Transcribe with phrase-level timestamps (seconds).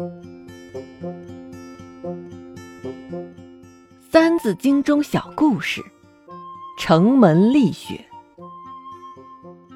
[4.10, 5.84] 《三字经》中小故事：
[6.78, 8.06] 城门立雪。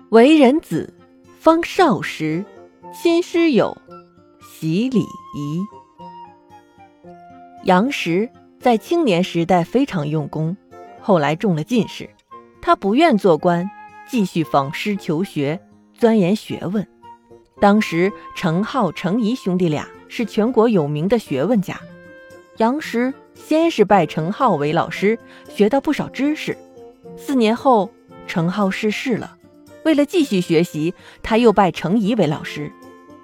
[0.08, 0.94] 为人子，
[1.38, 2.42] 方少时，
[2.94, 3.76] 亲师友，
[4.40, 5.62] 习礼仪。
[7.64, 10.56] 杨时在青年时代非常用功，
[11.02, 12.08] 后来中了进士，
[12.62, 13.70] 他不愿做官，
[14.08, 15.60] 继续访师求学，
[15.92, 16.86] 钻研学问。
[17.60, 19.86] 当时程颢、程颐兄弟俩
[20.16, 21.80] 是全国有名的学问家。
[22.58, 25.18] 杨时先是拜程颢为老师，
[25.48, 26.56] 学到不少知识。
[27.16, 27.90] 四年后，
[28.28, 29.36] 程颢逝世了。
[29.84, 32.70] 为了继续学习，他又拜程颐为老师。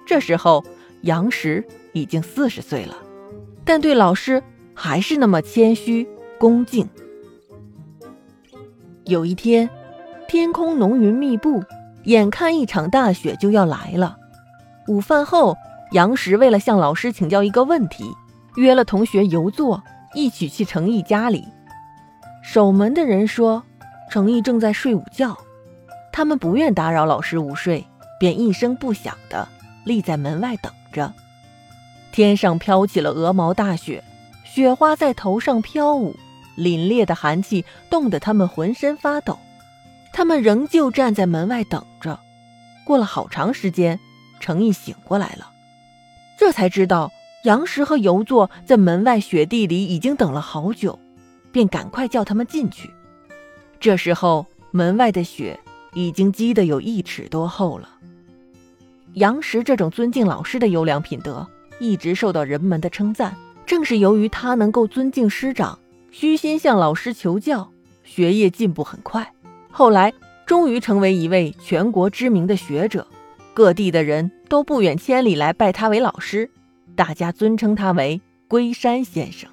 [0.05, 0.65] 这时候，
[1.03, 2.97] 杨时已经四十岁了，
[3.63, 6.05] 但对老师还是那么谦虚
[6.37, 6.89] 恭敬。
[9.05, 9.69] 有一天，
[10.27, 11.63] 天空浓云密布，
[12.03, 14.17] 眼看一场大雪就要来了。
[14.89, 15.55] 午饭后，
[15.91, 18.05] 杨时为了向老师请教一个问题。
[18.57, 19.81] 约了同学游坐
[20.13, 21.47] 一起去程颐家里，
[22.43, 23.63] 守门的人说
[24.09, 25.37] 程颐正在睡午觉，
[26.11, 27.87] 他们不愿打扰老师午睡，
[28.19, 29.47] 便一声不响的
[29.85, 31.13] 立在门外等着。
[32.11, 34.03] 天上飘起了鹅毛大雪，
[34.43, 36.13] 雪花在头上飘舞，
[36.57, 39.39] 凛冽的寒气冻得他们浑身发抖。
[40.11, 42.19] 他们仍旧站在门外等着。
[42.83, 43.97] 过了好长时间，
[44.41, 45.49] 程颐醒过来了，
[46.41, 47.11] 这才知道。
[47.43, 50.97] 杨时和游作在门外雪地里已经等了好久，
[51.51, 52.89] 便赶快叫他们进去。
[53.79, 55.59] 这时候，门外的雪
[55.93, 57.87] 已经积得有一尺多厚了。
[59.13, 61.47] 杨时这种尊敬老师的优良品德，
[61.77, 63.35] 一直受到人们的称赞。
[63.67, 65.77] 正是由于他能够尊敬师长，
[66.09, 67.69] 虚心向老师求教，
[68.03, 69.31] 学业进步很快。
[69.69, 70.11] 后来，
[70.47, 73.05] 终于成为一位全国知名的学者，
[73.53, 76.49] 各地的人都不远千里来拜他为老师。
[76.95, 79.49] 大家尊称他为龟山先生。